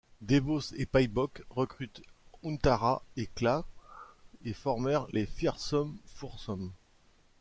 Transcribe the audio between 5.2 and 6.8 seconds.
Fearsome Foursome.